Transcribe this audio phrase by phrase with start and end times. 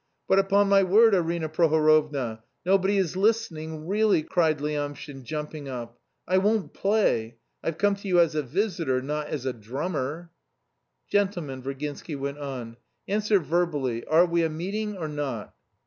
[0.27, 5.99] "But, upon my word, Arina Prohorovna, nobody is listening, really!" cried Lyamshin, jumping up.
[6.27, 7.37] "I won't play!
[7.63, 10.31] I've come to you as a visitor, not as a drummer!"
[11.07, 12.77] "Gentlemen," Virginsky went on,
[13.07, 15.53] "answer verbally, are we a meeting or not?"